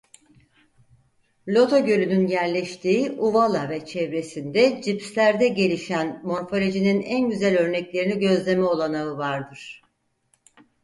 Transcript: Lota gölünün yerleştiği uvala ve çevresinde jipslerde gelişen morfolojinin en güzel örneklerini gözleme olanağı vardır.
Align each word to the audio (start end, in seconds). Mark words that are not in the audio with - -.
Lota 1.47 1.79
gölünün 1.79 2.27
yerleştiği 2.27 3.11
uvala 3.11 3.69
ve 3.69 3.85
çevresinde 3.85 4.81
jipslerde 4.81 5.47
gelişen 5.47 6.21
morfolojinin 6.23 7.01
en 7.01 7.29
güzel 7.29 7.57
örneklerini 7.57 8.19
gözleme 8.19 8.63
olanağı 8.63 9.17
vardır. 9.17 9.81